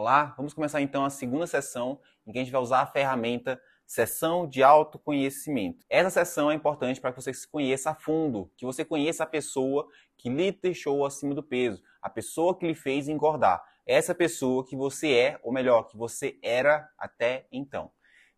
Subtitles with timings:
[0.00, 3.60] Olá, vamos começar então a segunda sessão em que a gente vai usar a ferramenta
[3.86, 5.84] Sessão de Autoconhecimento.
[5.90, 9.26] Essa sessão é importante para que você se conheça a fundo, que você conheça a
[9.26, 9.86] pessoa
[10.16, 14.74] que lhe deixou acima do peso, a pessoa que lhe fez engordar, essa pessoa que
[14.74, 17.90] você é, ou melhor, que você era até então.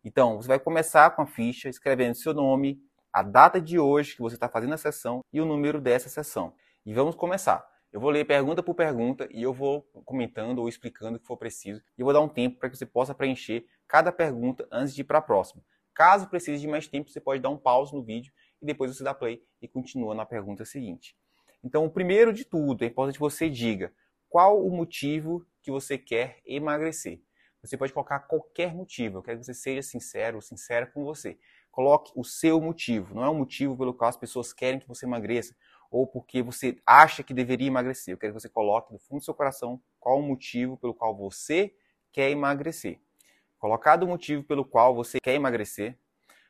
[0.03, 2.77] Então, você vai começar com a ficha escrevendo seu nome,
[3.09, 6.53] a data de hoje que você está fazendo a sessão e o número dessa sessão.
[6.85, 7.72] E vamos começar.
[7.93, 11.37] Eu vou ler pergunta por pergunta e eu vou comentando ou explicando o que for
[11.37, 11.79] preciso.
[11.95, 15.01] E eu vou dar um tempo para que você possa preencher cada pergunta antes de
[15.01, 15.63] ir para a próxima.
[15.93, 19.03] Caso precise de mais tempo, você pode dar um pause no vídeo e depois você
[19.03, 21.15] dá play e continua na pergunta seguinte.
[21.63, 23.93] Então, primeiro de tudo, é importante que você diga
[24.27, 27.21] qual o motivo que você quer emagrecer.
[27.61, 29.19] Você pode colocar qualquer motivo.
[29.19, 31.37] Eu quero que você seja sincero sincera com você.
[31.71, 33.13] Coloque o seu motivo.
[33.13, 35.55] Não é o motivo pelo qual as pessoas querem que você emagreça
[35.93, 38.15] ou porque você acha que deveria emagrecer.
[38.15, 41.15] Eu quero que você coloque no fundo do seu coração qual o motivo pelo qual
[41.15, 41.71] você
[42.11, 42.99] quer emagrecer.
[43.59, 45.95] Colocado o motivo pelo qual você quer emagrecer,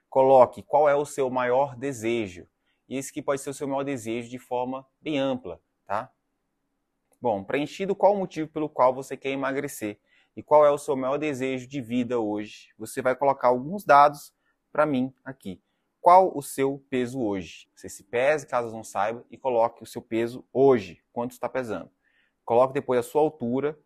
[0.09, 2.47] coloque qual é o seu maior desejo.
[2.87, 6.09] E esse que pode ser o seu maior desejo de forma bem ampla, tá?
[7.21, 9.99] Bom, preenchido qual o motivo pelo qual você quer emagrecer
[10.37, 14.33] e qual é o seu maior desejo de vida hoje, você vai colocar alguns dados
[14.71, 15.61] para mim aqui
[16.03, 17.69] qual o seu peso hoje.
[17.73, 21.89] Você se pese, caso não saiba, e coloque o seu peso hoje, quanto está pesando.
[22.43, 23.79] Coloque depois a sua altura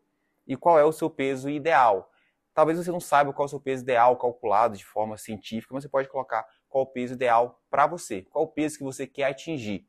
[0.48, 2.12] e qual é o seu peso ideal.
[2.56, 5.84] Talvez você não saiba qual é o seu peso ideal calculado de forma científica, mas
[5.84, 9.26] você pode colocar qual o peso ideal para você, qual o peso que você quer
[9.26, 9.88] atingir.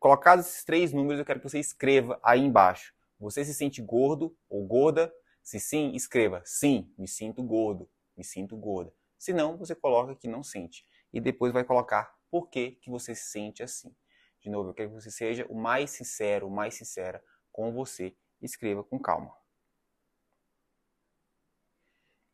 [0.00, 2.94] Colocados esses três números, eu quero que você escreva aí embaixo.
[3.20, 5.12] Você se sente gordo ou gorda?
[5.42, 8.90] Se sim, escreva sim, me sinto gordo, me sinto gorda.
[9.18, 13.14] Se não, você coloca que não sente e depois vai colocar por que, que você
[13.14, 13.94] se sente assim.
[14.40, 18.16] De novo, eu quero que você seja o mais sincero, o mais sincera com você.
[18.40, 19.36] Escreva com calma.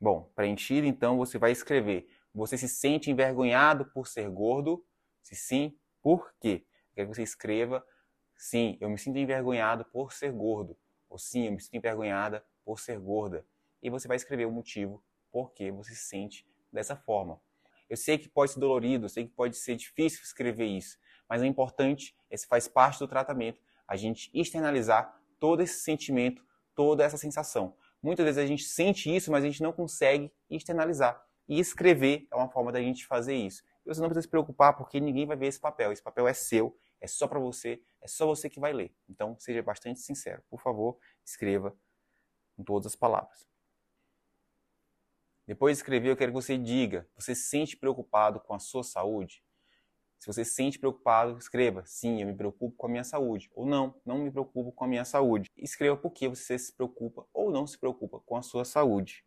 [0.00, 2.08] Bom, preenchido, então você vai escrever.
[2.32, 4.86] Você se sente envergonhado por ser gordo?
[5.22, 6.64] Se sim, por quê?
[6.90, 7.84] Eu quero que você escreva:
[8.36, 10.78] sim, eu me sinto envergonhado por ser gordo.
[11.10, 13.44] Ou sim, eu me sinto envergonhada por ser gorda.
[13.82, 17.40] E você vai escrever o motivo por que você se sente dessa forma.
[17.88, 21.42] Eu sei que pode ser dolorido, eu sei que pode ser difícil escrever isso, mas
[21.42, 26.44] é importante, esse faz parte do tratamento, a gente externalizar todo esse sentimento,
[26.74, 27.74] toda essa sensação.
[28.02, 31.20] Muitas vezes a gente sente isso, mas a gente não consegue externalizar.
[31.48, 33.62] E escrever é uma forma da gente fazer isso.
[33.84, 35.90] E você não precisa se preocupar porque ninguém vai ver esse papel.
[35.90, 38.94] Esse papel é seu, é só para você, é só você que vai ler.
[39.08, 40.42] Então, seja bastante sincero.
[40.50, 41.74] Por favor, escreva
[42.54, 43.48] com todas as palavras.
[45.48, 48.84] Depois de escrever, eu quero que você diga: você se sente preocupado com a sua
[48.84, 49.42] saúde?
[50.18, 53.50] Se você se sente preocupado, escreva: sim, eu me preocupo com a minha saúde.
[53.54, 55.50] Ou não, não me preocupo com a minha saúde.
[55.56, 59.24] Escreva por que você se preocupa ou não se preocupa com a sua saúde.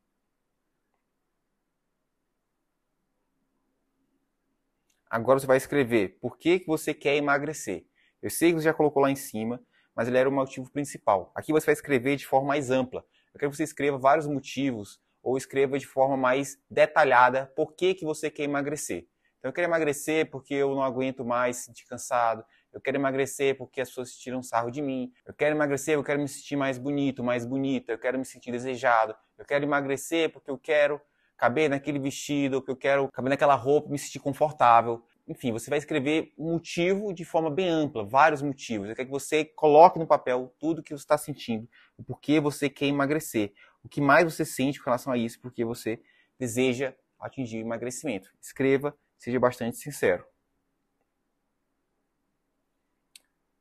[5.10, 7.88] Agora você vai escrever por que, que você quer emagrecer.
[8.22, 9.60] Eu sei que você já colocou lá em cima,
[9.96, 11.32] mas ele era o motivo principal.
[11.34, 13.04] Aqui você vai escrever de forma mais ampla.
[13.34, 17.94] Eu quero que você escreva vários motivos ou escreva de forma mais detalhada por que,
[17.94, 19.08] que você quer emagrecer.
[19.42, 22.46] Então, eu quero emagrecer porque eu não aguento mais sentir cansado.
[22.72, 25.12] Eu quero emagrecer porque as pessoas tiram sarro de mim.
[25.26, 27.92] Eu quero emagrecer eu quero me sentir mais bonito, mais bonita.
[27.92, 29.16] Eu quero me sentir desejado.
[29.38, 31.02] Eu quero emagrecer porque eu quero
[31.36, 35.04] caber naquele vestido, porque eu quero caber naquela roupa, me sentir confortável.
[35.28, 38.90] Enfim, você vai escrever um motivo de forma bem ampla, vários motivos.
[38.90, 41.68] Eu quero que você coloque no papel tudo que você está sentindo,
[41.98, 43.54] o porquê você quer emagrecer
[43.84, 46.02] o que mais você sente com relação a isso, porque você
[46.38, 48.32] deseja atingir o emagrecimento.
[48.42, 50.26] Escreva, seja bastante sincero.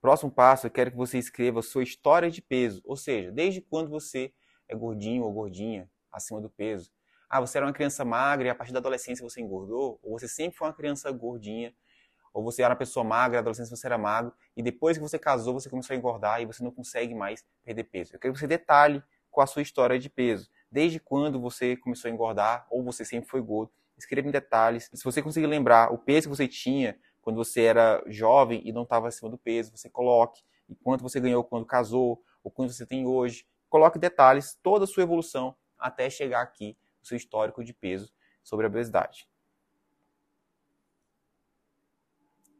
[0.01, 3.91] Próximo passo, eu quero que você escreva sua história de peso, ou seja, desde quando
[3.91, 4.33] você
[4.67, 6.91] é gordinho ou gordinha, acima do peso.
[7.29, 10.27] Ah, você era uma criança magra e a partir da adolescência você engordou, ou você
[10.27, 11.75] sempre foi uma criança gordinha,
[12.33, 15.19] ou você era uma pessoa magra, na adolescência você era magro, e depois que você
[15.19, 18.15] casou você começou a engordar e você não consegue mais perder peso.
[18.15, 20.51] Eu quero que você detalhe com a sua história de peso.
[20.71, 23.73] Desde quando você começou a engordar ou você sempre foi gordo.
[23.97, 24.91] Escreva em detalhes.
[24.93, 28.83] Se você conseguir lembrar o peso que você tinha quando você era jovem e não
[28.83, 30.43] estava acima do peso, você coloque.
[30.69, 33.47] E quanto você ganhou quando casou, ou quanto você tem hoje.
[33.69, 38.13] Coloque detalhes, toda a sua evolução, até chegar aqui, o seu histórico de peso
[38.43, 39.29] sobre a obesidade.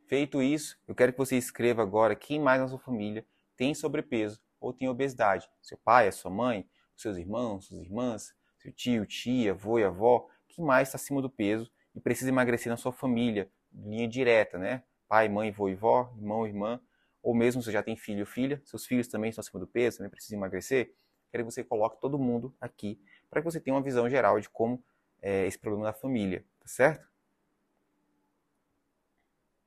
[0.07, 3.25] Feito isso, eu quero que você escreva agora quem mais na sua família
[3.57, 5.49] tem sobrepeso ou tem obesidade.
[5.63, 10.29] Seu pai, a sua mãe, seus irmãos, suas irmãs, seu tio, tia, avô e avó,
[10.49, 14.83] quem mais está acima do peso e precisa emagrecer na sua família, linha direta, né?
[15.09, 16.81] Pai, mãe, avô e vó, irmão, irmã,
[17.23, 19.99] ou mesmo você já tem filho ou filha, seus filhos também estão acima do peso,
[19.99, 20.95] também precisam emagrecer.
[21.31, 24.49] Quero que você coloque todo mundo aqui para que você tenha uma visão geral de
[24.49, 24.83] como
[25.23, 27.09] é esse problema da família, tá certo?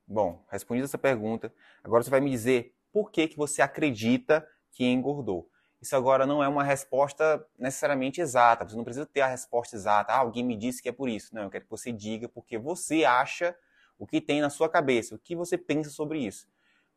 [0.06, 1.52] Bom, respondida essa pergunta,
[1.82, 5.48] agora você vai me dizer por que, que você acredita que engordou.
[5.80, 10.12] Isso agora não é uma resposta necessariamente exata, você não precisa ter a resposta exata.
[10.12, 11.34] Ah, alguém me disse que é por isso.
[11.34, 13.56] Não, eu quero que você diga porque você acha
[13.98, 16.48] o que tem na sua cabeça, o que você pensa sobre isso.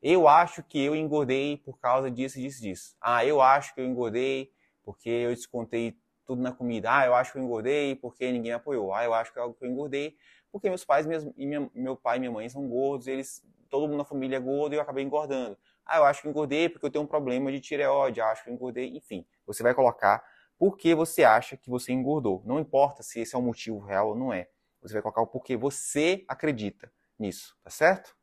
[0.01, 2.95] Eu acho que eu engordei por causa disso, disso, disso.
[3.01, 4.51] Ah, eu acho que eu engordei
[4.83, 6.89] porque eu descontei tudo na comida.
[6.95, 8.93] Ah, eu acho que eu engordei porque ninguém me apoiou.
[8.93, 10.15] Ah, eu acho que é eu engordei
[10.51, 13.87] porque meus pais mesmo, e minha, meu pai e minha mãe são gordos, eles, todo
[13.87, 15.57] mundo na família é gordo e eu acabei engordando.
[15.87, 18.95] Ah, eu acho que engordei porque eu tenho um problema de tireoide, acho que engordei,
[18.95, 19.25] enfim.
[19.45, 20.23] Você vai colocar
[20.57, 22.41] por que você acha que você engordou.
[22.45, 24.47] Não importa se esse é o motivo real ou não é.
[24.81, 28.15] Você vai colocar o porquê você acredita nisso, tá certo?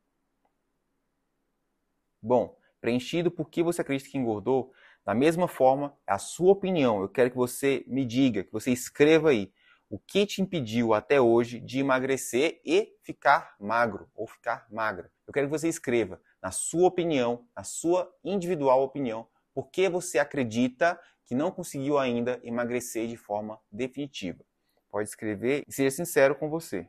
[2.21, 4.71] Bom, preenchido por que você acredita que engordou,
[5.05, 7.01] da mesma forma, é a sua opinião.
[7.01, 9.51] Eu quero que você me diga, que você escreva aí
[9.89, 15.11] o que te impediu até hoje de emagrecer e ficar magro ou ficar magra.
[15.27, 20.19] Eu quero que você escreva, na sua opinião, na sua individual opinião, por que você
[20.19, 24.45] acredita que não conseguiu ainda emagrecer de forma definitiva.
[24.91, 26.87] Pode escrever e seja sincero com você.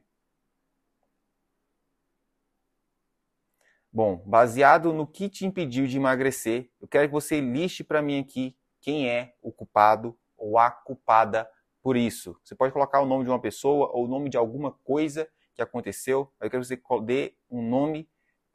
[3.90, 8.20] Bom, baseado no que te impediu de emagrecer, eu quero que você liste para mim
[8.20, 11.50] aqui quem é o culpado ou a culpada
[11.82, 12.38] por isso.
[12.44, 15.62] Você pode colocar o nome de uma pessoa ou o nome de alguma coisa que
[15.62, 16.30] aconteceu.
[16.38, 18.06] Eu quero que você dê um nome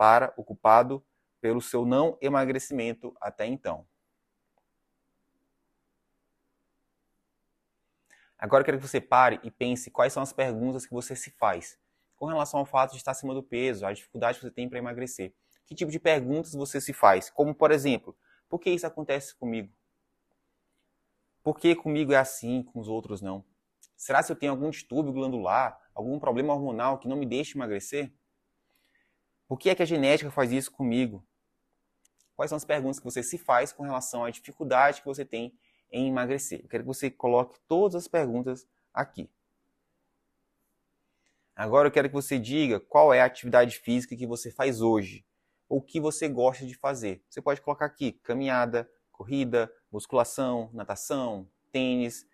[0.01, 1.05] para o culpado
[1.39, 3.85] pelo seu não emagrecimento até então.
[8.35, 11.29] Agora eu quero que você pare e pense quais são as perguntas que você se
[11.29, 11.77] faz
[12.15, 14.79] com relação ao fato de estar acima do peso, a dificuldade que você tem para
[14.79, 15.35] emagrecer.
[15.67, 17.29] Que tipo de perguntas você se faz?
[17.29, 18.17] Como, por exemplo,
[18.49, 19.71] por que isso acontece comigo?
[21.43, 23.45] Por que comigo é assim, com os outros não?
[23.95, 28.11] Será se eu tenho algum distúrbio glandular, algum problema hormonal que não me deixa emagrecer?
[29.51, 31.21] Por que é que a genética faz isso comigo?
[32.37, 35.53] Quais são as perguntas que você se faz com relação à dificuldade que você tem
[35.91, 36.61] em emagrecer?
[36.63, 39.29] Eu quero que você coloque todas as perguntas aqui.
[41.53, 45.25] Agora eu quero que você diga qual é a atividade física que você faz hoje,
[45.67, 47.21] ou o que você gosta de fazer.
[47.29, 52.25] Você pode colocar aqui caminhada, corrida, musculação, natação, tênis.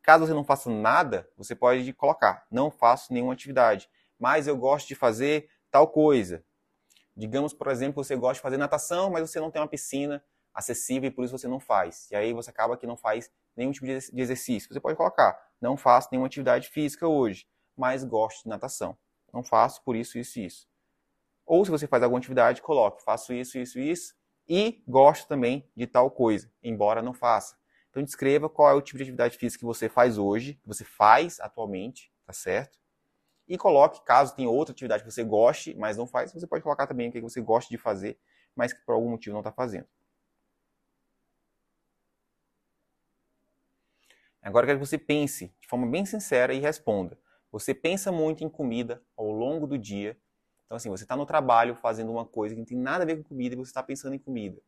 [0.00, 4.86] Caso você não faça nada, você pode colocar: não faço nenhuma atividade, mas eu gosto
[4.86, 6.44] de fazer tal coisa.
[7.16, 10.22] Digamos, por exemplo, você gosta de fazer natação, mas você não tem uma piscina
[10.54, 12.10] acessível e por isso você não faz.
[12.10, 14.72] E aí você acaba que não faz nenhum tipo de exercício.
[14.72, 18.96] Você pode colocar: não faço nenhuma atividade física hoje, mas gosto de natação.
[19.32, 20.68] Não faço por isso, isso e isso.
[21.46, 24.14] Ou se você faz alguma atividade, coloque: faço isso, isso e isso
[24.48, 27.56] e gosto também de tal coisa, embora não faça.
[27.90, 30.84] Então descreva qual é o tipo de atividade física que você faz hoje, que você
[30.84, 32.78] faz atualmente, tá certo?
[33.52, 36.86] E coloque, caso tenha outra atividade que você goste, mas não faz, você pode colocar
[36.86, 38.18] também o que você gosta de fazer,
[38.56, 39.86] mas que por algum motivo não está fazendo.
[44.40, 47.18] Agora eu quero que você pense de forma bem sincera e responda.
[47.50, 50.16] Você pensa muito em comida ao longo do dia
[50.72, 53.18] então, assim, você está no trabalho fazendo uma coisa que não tem nada a ver
[53.18, 54.58] com comida e você está pensando em comida.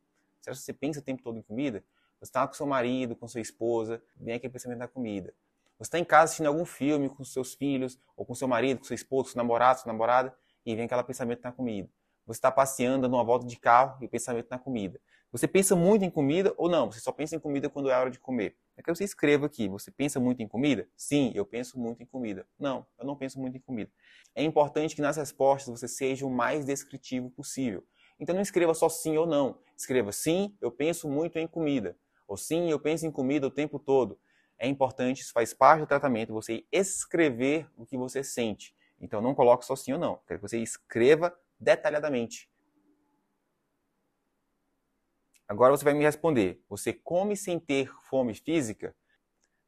[0.43, 1.83] Se você pensa o tempo todo em comida,
[2.21, 5.33] você está com seu marido, com sua esposa, vem aquele pensamento da comida.
[5.79, 8.85] Você está em casa assistindo algum filme com seus filhos, ou com seu marido, com
[8.85, 11.89] sua esposa, com seu namorado, sua namorada, e vem aquele pensamento na comida.
[12.27, 15.01] Você está passeando, numa volta de carro e o pensamento na comida.
[15.31, 16.91] Você pensa muito em comida ou não?
[16.91, 18.57] Você só pensa em comida quando é hora de comer?
[18.77, 19.69] É que você escreva aqui.
[19.69, 20.89] Você pensa muito em comida?
[20.97, 22.47] Sim, eu penso muito em comida.
[22.59, 23.91] Não, eu não penso muito em comida.
[24.35, 27.85] É importante que nas respostas você seja o mais descritivo possível.
[28.19, 29.59] Então não escreva só sim ou não.
[29.77, 31.97] Escreva sim, eu penso muito em comida.
[32.27, 34.19] Ou sim, eu penso em comida o tempo todo.
[34.59, 38.75] É importante, isso faz parte do tratamento, você escrever o que você sente.
[39.01, 40.21] Então não coloque só sim ou não.
[40.27, 42.49] Quero que você escreva detalhadamente.
[45.47, 48.95] Agora você vai me responder: você come sem ter fome física?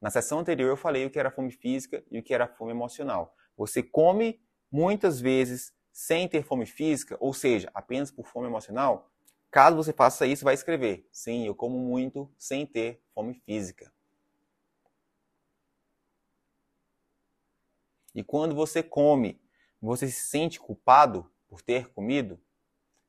[0.01, 2.71] Na sessão anterior eu falei o que era fome física e o que era fome
[2.71, 3.35] emocional.
[3.57, 4.41] Você come
[4.71, 9.11] muitas vezes sem ter fome física, ou seja, apenas por fome emocional?
[9.51, 13.93] Caso você faça isso, vai escrever: sim, eu como muito sem ter fome física.
[18.17, 19.41] E quando você come,
[19.81, 22.41] você se sente culpado por ter comido?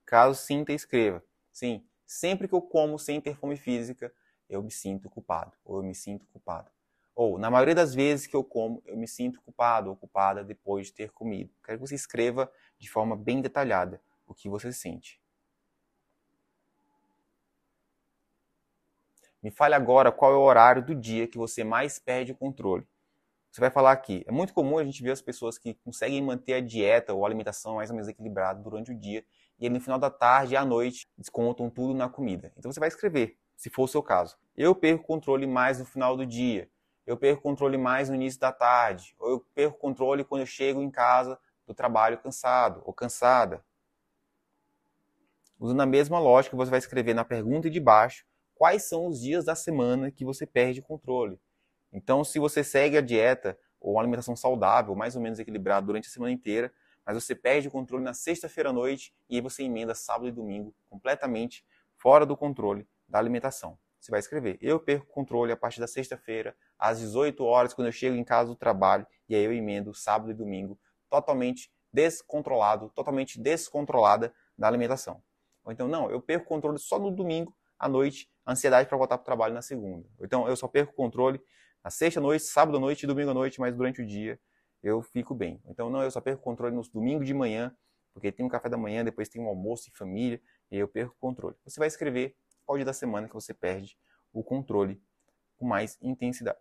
[0.06, 4.14] Caso sinta, escreva: sim, Sempre que eu como sem ter fome física,
[4.50, 6.72] eu me sinto culpado, ou eu me sinto culpado.
[7.14, 10.88] Ou, na maioria das vezes que eu como, eu me sinto culpado ou culpada depois
[10.88, 11.54] de ter comido.
[11.62, 12.50] Quero que você escreva
[12.80, 15.22] de forma bem detalhada o que você sente.
[19.44, 22.88] Me fale agora qual é o horário do dia que você mais perde o controle.
[23.58, 24.24] Você vai falar aqui.
[24.28, 27.28] É muito comum a gente ver as pessoas que conseguem manter a dieta ou a
[27.28, 29.26] alimentação mais ou menos equilibrada durante o dia
[29.60, 32.54] e no final da tarde e à noite descontam tudo na comida.
[32.56, 34.38] Então você vai escrever, se for o seu caso.
[34.56, 36.70] Eu perco controle mais no final do dia.
[37.04, 39.16] Eu perco controle mais no início da tarde.
[39.18, 41.36] Ou eu perco controle quando eu chego em casa
[41.66, 43.66] do trabalho cansado ou cansada.
[45.60, 48.24] Usando a mesma lógica, você vai escrever na pergunta de baixo
[48.54, 51.40] quais são os dias da semana que você perde controle.
[51.92, 56.08] Então, se você segue a dieta ou uma alimentação saudável, mais ou menos equilibrada durante
[56.08, 56.72] a semana inteira,
[57.06, 60.76] mas você perde o controle na sexta-feira à noite e você emenda sábado e domingo
[60.90, 61.66] completamente
[61.96, 63.80] fora do controle da alimentação.
[64.00, 67.92] Você vai escrever: Eu perco controle a partir da sexta-feira, às 18 horas, quando eu
[67.92, 70.78] chego em casa do trabalho, e aí eu emendo sábado e domingo
[71.10, 75.24] totalmente descontrolado, totalmente descontrolada da alimentação.
[75.64, 79.24] Ou então, não, eu perco controle só no domingo à noite, ansiedade para voltar para
[79.24, 80.08] o trabalho na segunda.
[80.18, 81.42] Ou então, eu só perco controle
[81.88, 84.38] na sexta noite, sábado à noite e domingo à noite, mas durante o dia
[84.84, 85.62] eu fico bem.
[85.66, 87.74] Então, não, eu só perco o controle no domingo de manhã,
[88.14, 91.16] porque tem um café da manhã, depois tem um almoço em família, e eu perco
[91.16, 91.56] o controle.
[91.64, 93.98] Você vai escrever qual dia da semana que você perde
[94.34, 95.02] o controle
[95.56, 96.60] com mais intensidade.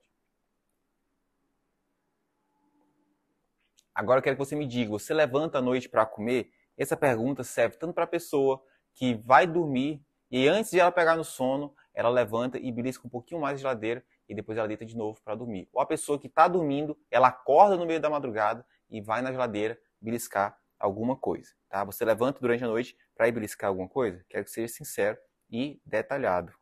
[3.92, 6.52] Agora eu quero que você me diga, você levanta à noite para comer?
[6.78, 8.62] Essa pergunta serve tanto para a pessoa
[8.94, 13.10] que vai dormir e antes de ela pegar no sono, ela levanta e belisca um
[13.10, 15.68] pouquinho mais a geladeira e depois ela deita de novo para dormir.
[15.72, 19.32] Ou a pessoa que está dormindo, ela acorda no meio da madrugada e vai na
[19.32, 21.52] geladeira beliscar alguma coisa.
[21.68, 21.84] Tá?
[21.84, 24.24] Você levanta durante a noite para ir beliscar alguma coisa?
[24.28, 25.18] Quero que seja sincero
[25.50, 26.52] e detalhado.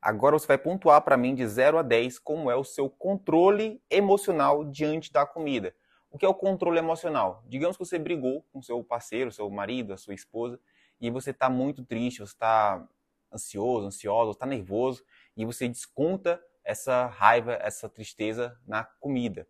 [0.00, 3.82] Agora você vai pontuar para mim de 0 a 10 como é o seu controle
[3.90, 5.74] emocional diante da comida.
[6.10, 7.42] O que é o controle emocional?
[7.46, 10.58] Digamos que você brigou com seu parceiro, seu marido, a sua esposa,
[11.00, 12.88] e você está muito triste, você está
[13.32, 15.04] ansioso, ansiosa, está nervoso
[15.36, 19.46] e você desconta essa raiva, essa tristeza na comida.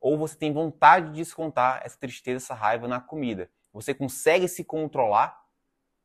[0.00, 3.50] Ou você tem vontade de descontar essa tristeza, essa raiva na comida.
[3.72, 5.44] Você consegue se controlar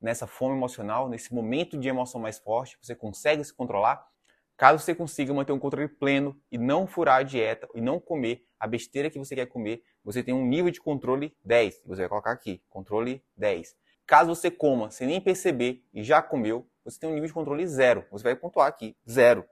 [0.01, 4.07] nessa fome emocional, nesse momento de emoção mais forte, você consegue se controlar?
[4.55, 8.45] Caso você consiga manter um controle pleno e não furar a dieta e não comer
[8.59, 11.83] a besteira que você quer comer, você tem um nível de controle 10.
[11.85, 13.73] Você vai colocar aqui, controle 10.
[14.05, 17.65] Caso você coma sem nem perceber e já comeu, você tem um nível de controle
[17.67, 18.05] zero.
[18.11, 19.45] Você vai pontuar aqui, zero.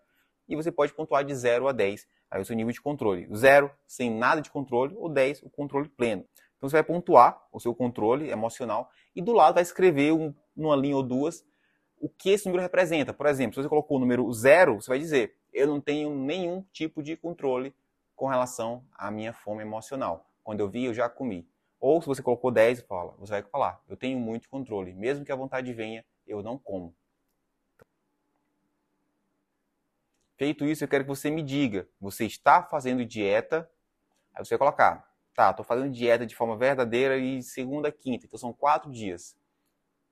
[0.48, 2.08] E você pode pontuar de 0 a 10.
[2.32, 3.28] Aí o seu nível de controle.
[3.36, 6.26] Zero, sem nada de controle, ou 10, o controle pleno.
[6.58, 10.76] Então você vai pontuar o seu controle emocional e do lado vai escrever um, numa
[10.76, 11.46] linha ou duas
[12.00, 13.14] o que esse número representa.
[13.14, 16.64] Por exemplo, se você colocou o número zero, você vai dizer: eu não tenho nenhum
[16.72, 17.76] tipo de controle
[18.16, 20.30] com relação à minha fome emocional.
[20.44, 21.48] Quando eu vi, eu já comi.
[21.80, 24.94] Ou se você colocou 10, fala, você vai falar: eu tenho muito controle.
[24.94, 26.96] Mesmo que a vontade venha, eu não como.
[30.38, 33.70] Feito isso, eu quero que você me diga: você está fazendo dieta?
[34.34, 38.38] Aí você vai colocar: tá, estou fazendo dieta de forma verdadeira e segunda, quinta, então
[38.38, 39.36] são quatro dias.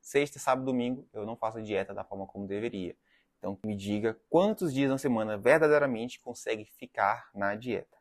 [0.01, 2.95] Sexta, sábado, domingo, eu não faço dieta da forma como deveria.
[3.37, 7.95] Então, me diga quantos dias na semana verdadeiramente consegue ficar na dieta.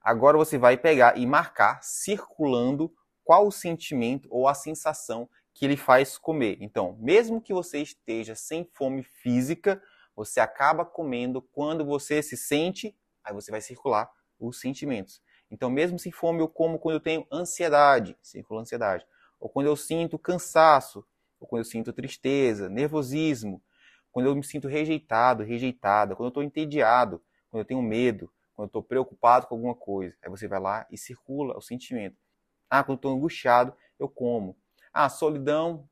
[0.00, 2.94] Agora você vai pegar e marcar, circulando,
[3.24, 6.56] qual o sentimento ou a sensação que ele faz comer.
[6.60, 9.82] Então, mesmo que você esteja sem fome física,
[10.14, 15.20] você acaba comendo quando você se sente, aí você vai circular os sentimentos.
[15.50, 19.04] Então, mesmo sem fome, eu como quando eu tenho ansiedade, circula ansiedade.
[19.40, 21.04] Ou quando eu sinto cansaço,
[21.40, 23.60] ou quando eu sinto tristeza, nervosismo,
[24.12, 28.66] quando eu me sinto rejeitado, rejeitada, quando eu estou entediado, quando eu tenho medo, quando
[28.66, 30.16] eu estou preocupado com alguma coisa.
[30.22, 32.16] Aí você vai lá e circula o sentimento.
[32.70, 34.56] Ah, quando eu estou angustiado, eu como.
[34.92, 35.88] Ah, solidão,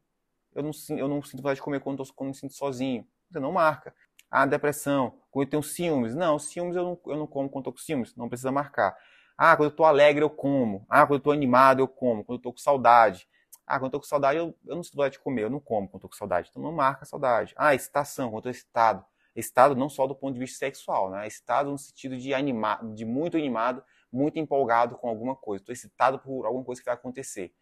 [0.54, 3.06] eu não, eu não sinto vontade de comer quando, quando me sinto sozinho.
[3.30, 3.94] Você não marca.
[4.30, 6.14] Ah, depressão, quando eu tenho ciúmes.
[6.14, 8.96] Não, ciúmes eu não, eu não como quando estou com ciúmes, não precisa marcar.
[9.36, 10.86] Ah, quando eu estou alegre eu como.
[10.88, 12.24] Ah, quando eu estou animado eu como.
[12.24, 13.28] Quando eu estou com saudade.
[13.66, 15.60] Ah, quando eu estou com saudade eu, eu não sinto vontade de comer, eu não
[15.60, 16.48] como quando estou com saudade.
[16.50, 17.54] Então não marca saudade.
[17.56, 19.04] Ah, excitação, quando eu estou excitado.
[19.34, 21.26] Estado não só do ponto de vista sexual, né?
[21.26, 25.62] Estado no sentido de animado, de muito animado, muito empolgado com alguma coisa.
[25.62, 27.52] Estou excitado por alguma coisa que vai acontecer.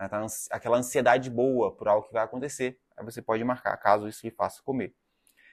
[0.00, 0.08] Né?
[0.08, 4.24] Tá aquela ansiedade boa por algo que vai acontecer, aí você pode marcar, caso isso
[4.26, 4.94] lhe faça comer.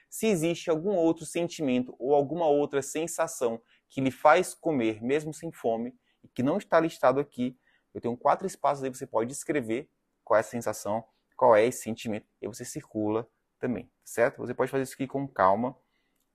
[0.08, 5.52] Se existe algum outro sentimento ou alguma outra sensação que lhe faz comer mesmo sem
[5.52, 7.58] fome e que não está listado aqui,
[7.92, 9.90] eu tenho quatro espaços aí você pode escrever
[10.24, 11.04] qual é a sensação,
[11.36, 13.28] qual é esse sentimento, e você circula
[13.58, 14.38] também, certo?
[14.38, 15.76] Você pode fazer isso aqui com calma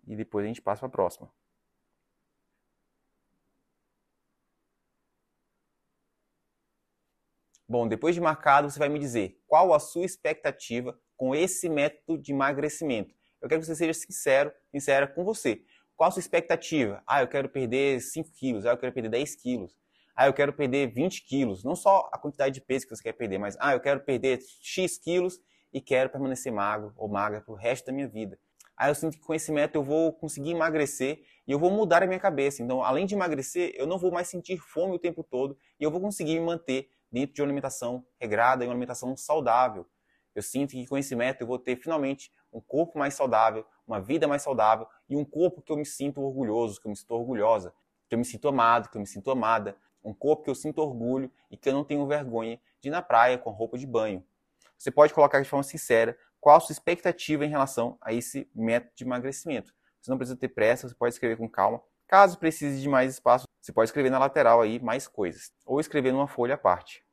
[0.06, 1.32] e depois a gente passa para a próxima.
[7.74, 12.22] Bom, depois de marcado, você vai me dizer qual a sua expectativa com esse método
[12.22, 13.16] de emagrecimento.
[13.42, 15.64] Eu quero que você seja sincero, sincera com você.
[15.96, 17.02] Qual a sua expectativa?
[17.08, 19.76] Ah, eu quero perder 5 quilos, ah, eu quero perder 10 quilos,
[20.16, 21.64] ah, eu quero perder 20 quilos.
[21.64, 24.40] Não só a quantidade de peso que você quer perder, mas ah, eu quero perder
[24.62, 25.42] X quilos
[25.74, 28.38] e quero permanecer magro ou magra para o resto da minha vida.
[28.78, 32.04] Aí eu sinto que com esse método eu vou conseguir emagrecer e eu vou mudar
[32.04, 32.62] a minha cabeça.
[32.62, 35.90] Então, além de emagrecer, eu não vou mais sentir fome o tempo todo e eu
[35.90, 39.88] vou conseguir me manter dentro de uma alimentação regrada e uma alimentação saudável.
[40.34, 44.02] Eu sinto que com esse método eu vou ter finalmente um corpo mais saudável, uma
[44.02, 47.12] vida mais saudável e um corpo que eu me sinto orgulhoso, que eu me sinto
[47.14, 47.72] orgulhosa,
[48.10, 49.78] que eu me sinto amado, que eu me sinto amada.
[50.04, 53.02] Um corpo que eu sinto orgulho e que eu não tenho vergonha de ir na
[53.02, 54.26] praia com roupa de banho.
[54.76, 58.92] Você pode colocar de forma sincera qual a sua expectativa em relação a esse método
[58.96, 59.74] de emagrecimento.
[60.02, 61.82] Você não precisa ter pressa, você pode escrever com calma.
[62.14, 66.14] Caso precise de mais espaço, você pode escrever na lateral aí mais coisas, ou escrever
[66.14, 67.04] numa folha à parte.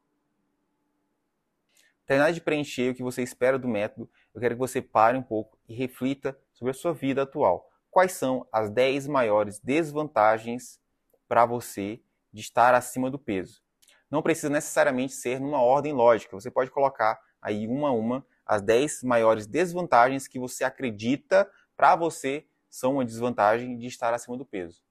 [2.05, 5.23] Terminar de preencher o que você espera do método, eu quero que você pare um
[5.23, 7.71] pouco e reflita sobre a sua vida atual.
[7.91, 10.79] Quais são as 10 maiores desvantagens
[11.27, 13.63] para você de estar acima do peso?
[14.11, 18.61] Não precisa necessariamente ser numa ordem lógica, você pode colocar aí uma a uma as
[18.61, 24.45] 10 maiores desvantagens que você acredita para você são uma desvantagem de estar acima do
[24.45, 24.90] peso.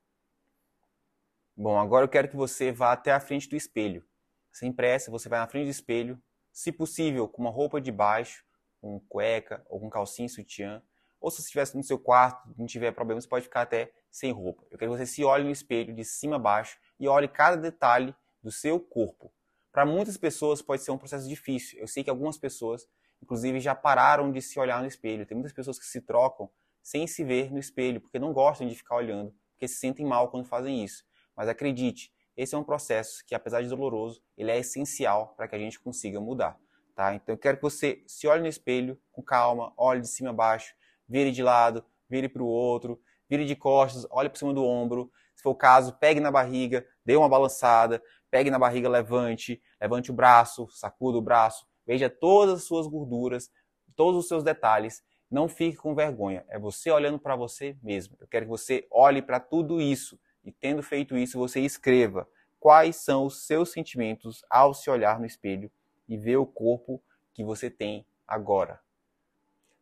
[1.61, 4.05] Bom, agora eu quero que você vá até a frente do espelho.
[4.49, 6.17] Sem pressa, você vai na frente do espelho,
[6.53, 8.45] se possível, com uma roupa de baixo,
[8.79, 10.81] com cueca ou com calcinha e sutiã.
[11.19, 14.31] Ou se você estivesse no seu quarto, não tiver problema, você pode ficar até sem
[14.31, 14.63] roupa.
[14.71, 17.57] Eu quero que você se olhe no espelho de cima a baixo e olhe cada
[17.57, 19.29] detalhe do seu corpo.
[19.69, 21.77] Para muitas pessoas pode ser um processo difícil.
[21.77, 22.87] Eu sei que algumas pessoas
[23.21, 25.25] inclusive já pararam de se olhar no espelho.
[25.25, 26.49] Tem muitas pessoas que se trocam
[26.81, 30.29] sem se ver no espelho, porque não gostam de ficar olhando, porque se sentem mal
[30.31, 31.08] quando fazem isso.
[31.39, 35.55] Mas acredite, esse é um processo que, apesar de doloroso, ele é essencial para que
[35.55, 36.59] a gente consiga mudar.
[36.93, 37.15] Tá?
[37.15, 40.33] Então eu quero que você se olhe no espelho com calma, olhe de cima a
[40.33, 40.75] baixo,
[41.07, 45.09] vire de lado, vire para o outro, vire de costas, olhe por cima do ombro.
[45.33, 50.11] Se for o caso, pegue na barriga, dê uma balançada, pegue na barriga, levante, levante
[50.11, 53.49] o braço, sacuda o braço, Veja todas as suas gorduras,
[53.95, 55.01] todos os seus detalhes.
[55.31, 56.45] Não fique com vergonha.
[56.47, 58.15] É você olhando para você mesmo.
[58.19, 62.27] Eu quero que você olhe para tudo isso e, tendo feito isso, você escreva
[62.59, 65.71] quais são os seus sentimentos ao se olhar no espelho
[66.07, 67.01] e ver o corpo
[67.33, 68.81] que você tem agora.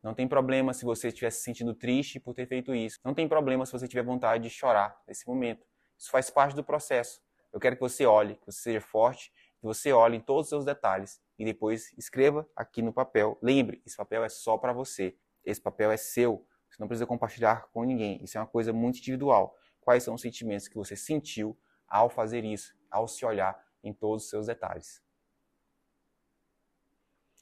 [0.01, 2.99] Não tem problema se você estiver se sentindo triste por ter feito isso.
[3.03, 5.65] Não tem problema se você tiver vontade de chorar nesse momento.
[5.97, 7.21] Isso faz parte do processo.
[7.51, 10.49] Eu quero que você olhe, que você seja forte, que você olhe em todos os
[10.49, 13.37] seus detalhes e depois escreva aqui no papel.
[13.41, 15.17] Lembre, esse papel é só para você.
[15.43, 16.45] Esse papel é seu.
[16.69, 18.23] Você não precisa compartilhar com ninguém.
[18.23, 19.55] Isso é uma coisa muito individual.
[19.87, 24.25] Quais são os sentimentos que você sentiu ao fazer isso, ao se olhar em todos
[24.25, 25.01] os seus detalhes?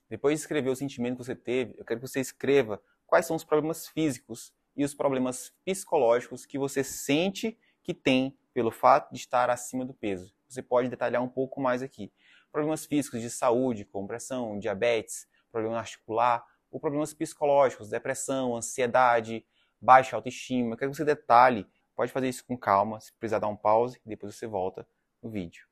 [0.08, 3.36] Depois de escrever o sentimento que você teve, eu quero que você escreva quais são
[3.36, 9.18] os problemas físicos e os problemas psicológicos que você sente que tem pelo fato de
[9.18, 10.32] estar acima do peso.
[10.48, 12.14] Você pode detalhar um pouco mais aqui
[12.52, 19.44] problemas físicos de saúde, como pressão, diabetes, problema articular, ou problemas psicológicos, depressão, ansiedade,
[19.82, 20.76] baixa autoestima.
[20.76, 24.00] Eu quero que você detalhe, pode fazer isso com calma, se precisar dar um pause,
[24.06, 24.88] depois você volta
[25.22, 25.68] no vídeo.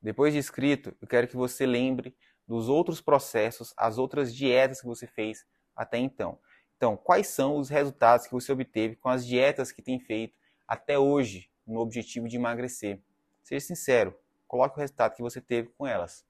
[0.00, 4.86] Depois de escrito, eu quero que você lembre dos outros processos, as outras dietas que
[4.86, 6.38] você fez até então.
[6.76, 10.36] Então, quais são os resultados que você obteve com as dietas que tem feito
[10.66, 13.00] até hoje no objetivo de emagrecer?
[13.42, 16.24] Seja sincero, coloque o resultado que você teve com elas.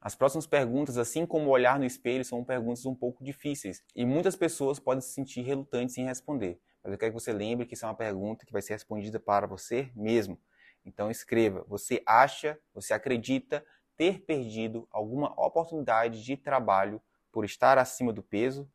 [0.00, 4.34] As próximas perguntas, assim como olhar no espelho, são perguntas um pouco difíceis e muitas
[4.34, 6.58] pessoas podem se sentir relutantes em responder.
[6.82, 9.20] Mas eu quero que você lembre que isso é uma pergunta que vai ser respondida
[9.20, 10.40] para você mesmo.
[10.86, 13.62] Então escreva: você acha, você acredita
[13.94, 18.66] ter perdido alguma oportunidade de trabalho por estar acima do peso?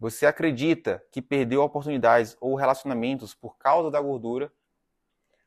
[0.00, 4.50] Você acredita que perdeu oportunidades ou relacionamentos por causa da gordura?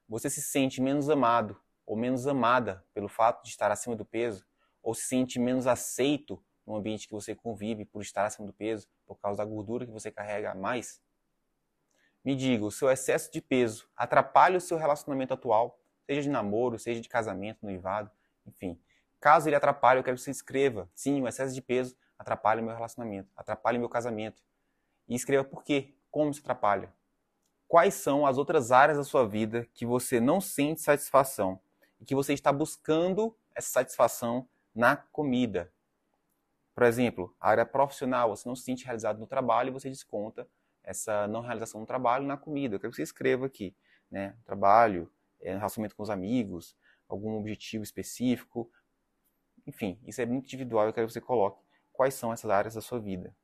[0.07, 4.45] Você se sente menos amado ou menos amada pelo fato de estar acima do peso?
[4.79, 8.87] Ou se sente menos aceito no ambiente que você convive por estar acima do peso,
[9.07, 11.01] por causa da gordura que você carrega mais?
[12.23, 16.77] Me diga, o seu excesso de peso atrapalha o seu relacionamento atual, seja de namoro,
[16.77, 18.11] seja de casamento, noivado,
[18.45, 18.79] enfim.
[19.19, 20.87] Caso ele atrapalhe, eu quero que você escreva.
[20.93, 24.43] Sim, o excesso de peso atrapalha o meu relacionamento, atrapalha o meu casamento.
[25.07, 26.93] E escreva por quê, como isso atrapalha.
[27.67, 31.59] Quais são as outras áreas da sua vida que você não sente satisfação
[31.99, 35.71] e que você está buscando essa satisfação na comida?
[36.73, 40.47] Por exemplo, a área profissional, você não se sente realizado no trabalho e você desconta
[40.83, 42.75] essa não realização no trabalho na comida.
[42.75, 43.75] Eu quero que você escreva aqui.
[44.09, 44.35] né?
[44.45, 46.75] Trabalho, é, relacionamento com os amigos,
[47.07, 48.71] algum objetivo específico.
[49.67, 50.87] Enfim, isso é muito individual.
[50.87, 53.35] Eu quero que você coloque quais são essas áreas da sua vida.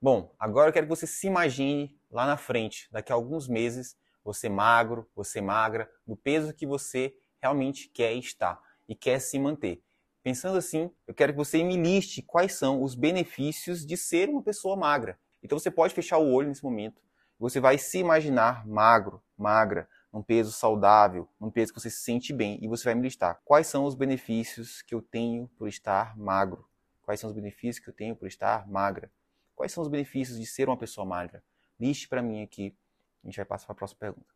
[0.00, 3.98] Bom, agora eu quero que você se imagine lá na frente, daqui a alguns meses,
[4.32, 9.82] você magro, você magra, no peso que você realmente quer estar e quer se manter.
[10.22, 14.42] Pensando assim, eu quero que você me liste quais são os benefícios de ser uma
[14.42, 15.18] pessoa magra.
[15.42, 17.02] Então você pode fechar o olho nesse momento.
[17.38, 22.32] Você vai se imaginar magro, magra, num peso saudável, num peso que você se sente
[22.32, 26.16] bem, e você vai me listar quais são os benefícios que eu tenho por estar
[26.16, 26.68] magro,
[27.02, 29.10] quais são os benefícios que eu tenho por estar magra,
[29.56, 31.42] quais são os benefícios de ser uma pessoa magra.
[31.78, 32.76] Liste para mim aqui,
[33.22, 34.34] a gente vai passar para a próxima pergunta.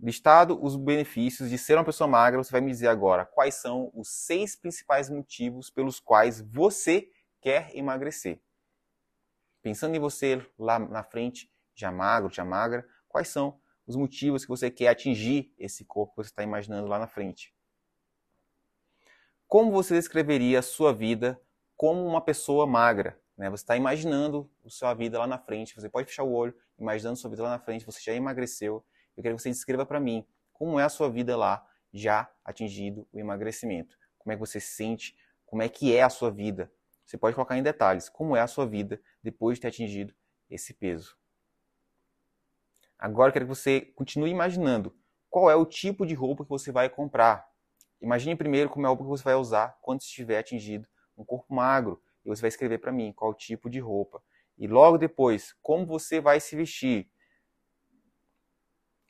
[0.00, 3.90] Listado os benefícios de ser uma pessoa magra, você vai me dizer agora quais são
[3.94, 7.08] os seis principais motivos pelos quais você
[7.40, 8.40] quer emagrecer.
[9.62, 14.48] Pensando em você lá na frente, já magro, já magra, quais são os motivos que
[14.48, 17.54] você quer atingir esse corpo que você está imaginando lá na frente?
[19.46, 21.40] Como você descreveria a sua vida
[21.76, 23.18] como uma pessoa magra?
[23.36, 23.48] Né?
[23.50, 27.16] Você está imaginando a sua vida lá na frente, você pode fechar o olho, a
[27.16, 28.84] sua vida lá na frente, você já emagreceu,
[29.16, 33.06] eu quero que você descreva para mim como é a sua vida lá, já atingido
[33.12, 33.96] o emagrecimento.
[34.18, 35.16] Como é que você se sente?
[35.46, 36.72] Como é que é a sua vida?
[37.04, 40.14] Você pode colocar em detalhes como é a sua vida depois de ter atingido
[40.50, 41.16] esse peso.
[42.98, 44.96] Agora eu quero que você continue imaginando
[45.28, 47.46] qual é o tipo de roupa que você vai comprar.
[48.00, 51.54] Imagine primeiro como é a roupa que você vai usar quando estiver atingido um corpo
[51.54, 52.02] magro.
[52.24, 54.22] E você vai escrever para mim qual tipo de roupa.
[54.58, 57.08] E logo depois, como você vai se vestir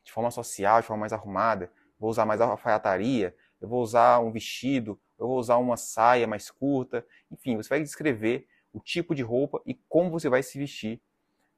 [0.02, 4.30] de forma social, de forma mais arrumada, vou usar mais alfaiataria, eu vou usar um
[4.30, 9.22] vestido, eu vou usar uma saia mais curta, enfim, você vai descrever o tipo de
[9.22, 11.00] roupa e como você vai se vestir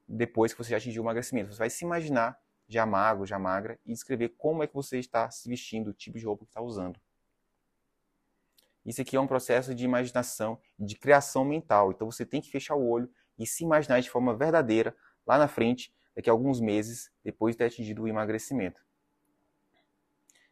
[0.06, 1.52] depois que você já atingiu o emagrecimento.
[1.52, 5.30] Você vai se imaginar já magro, já magra e descrever como é que você está
[5.30, 7.00] se vestindo, o tipo de roupa que está usando.
[8.84, 11.90] Isso aqui é um processo de imaginação, de criação mental.
[11.90, 14.96] Então você tem que fechar o olho e se imaginar de forma verdadeira
[15.26, 18.80] lá na frente daqui a alguns meses depois de ter atingido o emagrecimento.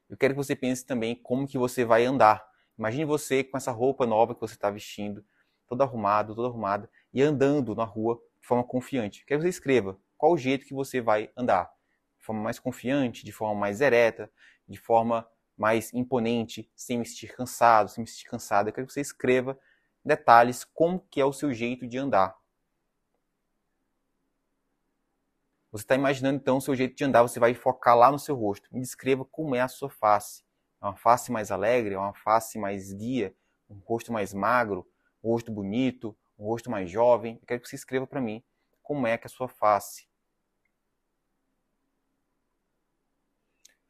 [0.09, 2.47] Eu quero que você pense também como que você vai andar.
[2.79, 5.25] Imagine você com essa roupa nova que você está vestindo,
[5.67, 9.21] todo arrumado, toda arrumada, e andando na rua de forma confiante.
[9.21, 11.73] Eu quero que você escreva qual o jeito que você vai andar.
[12.19, 14.31] De forma mais confiante, de forma mais ereta,
[14.69, 18.69] de forma mais imponente, sem me sentir cansado, sem me sentir cansada.
[18.69, 19.59] Eu quero que você escreva
[20.05, 22.37] detalhes como que é o seu jeito de andar.
[25.75, 28.37] Você está imaginando então o seu jeito de andar, você vai focar lá no seu
[28.37, 28.69] rosto.
[28.73, 30.45] Me descreva como é a sua face.
[30.81, 33.35] É uma face mais alegre, é uma face mais guia,
[33.69, 34.89] um rosto mais magro,
[35.21, 37.41] um rosto bonito, um rosto mais jovem.
[37.41, 38.41] Eu quero que você escreva para mim
[38.85, 40.07] como é que é a sua face.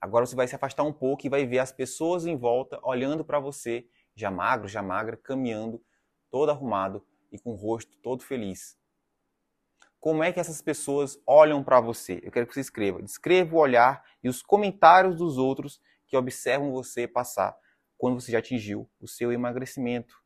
[0.01, 3.23] Agora você vai se afastar um pouco e vai ver as pessoas em volta olhando
[3.23, 5.85] para você, já magro, já magra, caminhando,
[6.31, 8.83] todo arrumado e com o rosto todo feliz
[10.05, 12.21] como é que essas pessoas olham para você.
[12.23, 13.01] Eu quero que você escreva.
[13.01, 17.57] Descreva o olhar e os comentários dos outros que observam você passar
[17.97, 20.23] quando você já atingiu o seu emagrecimento.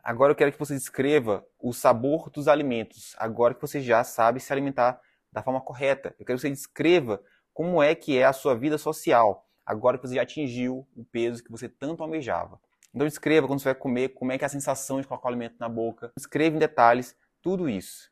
[0.00, 4.38] Agora eu quero que você descreva o sabor dos alimentos, agora que você já sabe
[4.38, 5.00] se alimentar
[5.32, 6.14] da forma correta.
[6.16, 7.20] Eu quero que você descreva
[7.52, 11.42] como é que é a sua vida social, agora que você já atingiu o peso
[11.42, 12.60] que você tanto almejava.
[12.94, 15.28] Então descreva quando você vai comer, como é que é a sensação de colocar o
[15.30, 16.12] alimento na boca.
[16.16, 18.10] Escreva em detalhes tudo isso.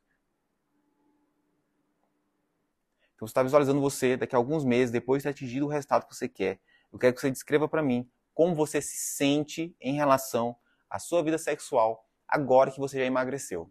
[3.14, 6.06] Então, você está visualizando você daqui a alguns meses, depois de ter atingido o resultado
[6.06, 6.60] que você quer.
[6.92, 10.54] Eu quero que você descreva para mim como você se sente em relação
[10.90, 13.70] à sua vida sexual agora que você já emagreceu.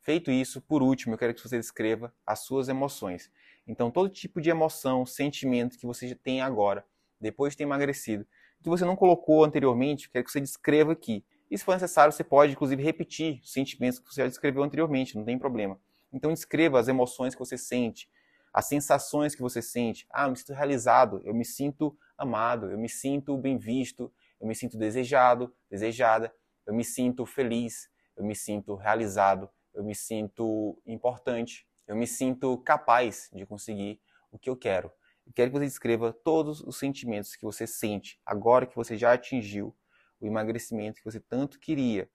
[0.00, 3.30] Feito isso, por último, eu quero que você descreva as suas emoções.
[3.66, 6.84] Então, todo tipo de emoção, sentimento que você tem agora,
[7.20, 8.26] depois de ter emagrecido,
[8.60, 11.24] que você não colocou anteriormente, eu quero que você descreva aqui.
[11.52, 15.18] E se for necessário, você pode, inclusive, repetir os sentimentos que você já descreveu anteriormente,
[15.18, 15.78] não tem problema.
[16.10, 18.08] Então, descreva as emoções que você sente,
[18.54, 20.06] as sensações que você sente.
[20.10, 24.10] Ah, eu me sinto realizado, eu me sinto amado, eu me sinto bem visto,
[24.40, 26.34] eu me sinto desejado, desejada,
[26.64, 32.56] eu me sinto feliz, eu me sinto realizado, eu me sinto importante, eu me sinto
[32.64, 34.90] capaz de conseguir o que eu quero.
[35.26, 39.12] Eu quero que você descreva todos os sentimentos que você sente agora que você já
[39.12, 39.76] atingiu
[40.22, 42.08] o emagrecimento que você tanto queria.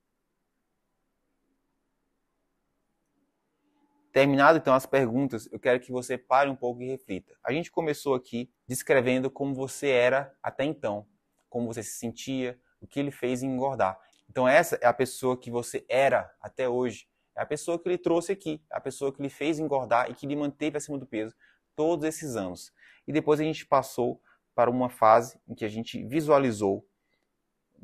[4.14, 7.38] Terminado então as perguntas, eu quero que você pare um pouco e reflita.
[7.44, 11.06] A gente começou aqui descrevendo como você era até então,
[11.50, 14.00] como você se sentia, o que ele fez em engordar.
[14.30, 18.00] Então essa é a pessoa que você era até hoje, É a pessoa que lhe
[18.00, 21.36] trouxe aqui, a pessoa que lhe fez engordar e que lhe manteve acima do peso
[21.76, 22.74] todos esses anos.
[23.06, 24.20] E depois a gente passou
[24.56, 26.84] para uma fase em que a gente visualizou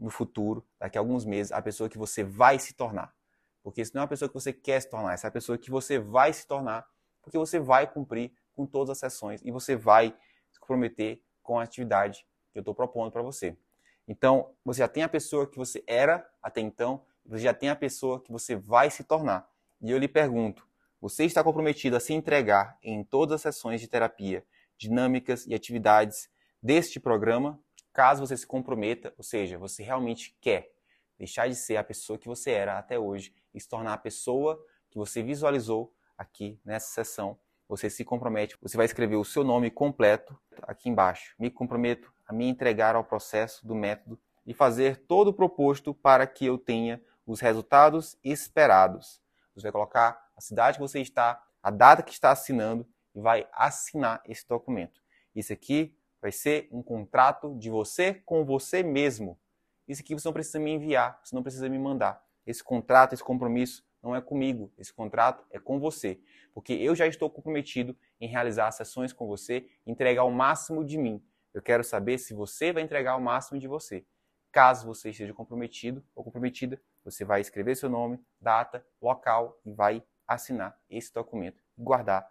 [0.03, 3.15] no futuro, daqui a alguns meses, a pessoa que você vai se tornar.
[3.63, 5.57] Porque isso não é uma pessoa que você quer se tornar, essa é a pessoa
[5.57, 6.85] que você vai se tornar,
[7.21, 10.13] porque você vai cumprir com todas as sessões e você vai
[10.51, 13.57] se comprometer com a atividade que eu estou propondo para você.
[14.05, 17.75] Então, você já tem a pessoa que você era até então, você já tem a
[17.75, 19.49] pessoa que você vai se tornar.
[19.81, 20.67] E eu lhe pergunto:
[20.99, 24.45] você está comprometido a se entregar em todas as sessões de terapia,
[24.77, 26.29] dinâmicas e atividades
[26.61, 27.57] deste programa?
[27.93, 30.73] Caso você se comprometa, ou seja, você realmente quer
[31.17, 34.59] deixar de ser a pessoa que você era até hoje e se tornar a pessoa
[34.89, 39.69] que você visualizou aqui nessa sessão, você se compromete, você vai escrever o seu nome
[39.71, 41.35] completo aqui embaixo.
[41.39, 46.27] Me comprometo a me entregar ao processo do método e fazer todo o proposto para
[46.27, 49.21] que eu tenha os resultados esperados.
[49.55, 53.47] Você vai colocar a cidade que você está, a data que está assinando e vai
[53.53, 55.01] assinar esse documento.
[55.35, 59.37] Isso aqui vai ser um contrato de você com você mesmo.
[59.85, 62.25] Isso aqui você não precisa me enviar, você não precisa me mandar.
[62.47, 66.21] Esse contrato, esse compromisso não é comigo, esse contrato é com você.
[66.53, 71.21] Porque eu já estou comprometido em realizar sessões com você, entregar o máximo de mim.
[71.53, 74.05] Eu quero saber se você vai entregar o máximo de você.
[74.49, 80.01] Caso você esteja comprometido ou comprometida, você vai escrever seu nome, data, local e vai
[80.25, 82.25] assinar esse documento e guardar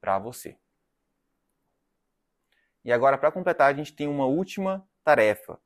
[0.00, 0.56] para você.
[2.84, 5.58] E agora, para completar, a gente tem uma última tarefa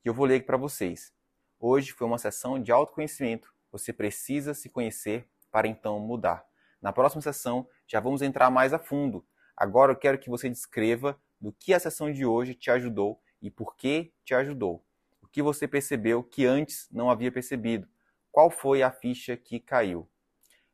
[0.00, 1.12] que eu vou ler para vocês.
[1.60, 3.52] Hoje foi uma sessão de autoconhecimento.
[3.70, 6.46] Você precisa se conhecer para então mudar.
[6.80, 9.24] Na próxima sessão já vamos entrar mais a fundo.
[9.54, 13.50] Agora eu quero que você descreva do que a sessão de hoje te ajudou e
[13.50, 14.82] por que te ajudou.
[15.20, 17.86] O que você percebeu que antes não havia percebido.
[18.30, 20.08] Qual foi a ficha que caiu?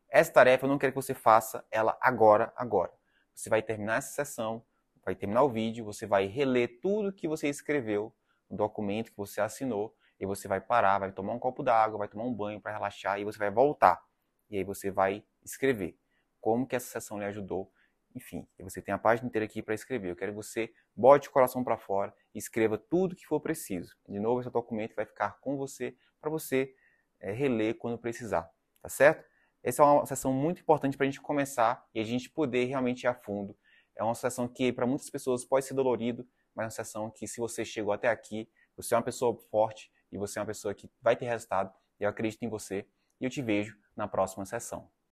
[0.08, 2.92] Essa tarefa eu não quero que você faça ela agora, agora.
[3.34, 4.64] Você vai terminar essa sessão,
[5.09, 8.14] vai terminar o vídeo, você vai reler tudo que você escreveu
[8.51, 12.09] no documento que você assinou e você vai parar, vai tomar um copo d'água, vai
[12.09, 14.03] tomar um banho para relaxar e você vai voltar.
[14.51, 15.99] E aí você vai escrever
[16.42, 17.73] como que essa sessão lhe ajudou.
[18.14, 20.11] Enfim, você tem a página inteira aqui para escrever.
[20.11, 23.97] Eu quero que você bote o coração para fora e escreva tudo que for preciso.
[24.07, 26.75] De novo, esse documento vai ficar com você para você
[27.18, 28.51] é, reler quando precisar,
[28.83, 29.25] tá certo?
[29.62, 33.05] Essa é uma sessão muito importante para a gente começar e a gente poder realmente
[33.05, 33.57] ir a fundo.
[33.98, 37.26] É uma sessão que para muitas pessoas pode ser dolorido, mas é uma sessão que
[37.26, 40.74] se você chegou até aqui, você é uma pessoa forte, e você é uma pessoa
[40.74, 41.72] que vai ter resultado.
[41.98, 42.87] Eu acredito em você
[43.20, 44.90] e eu te vejo na próxima sessão.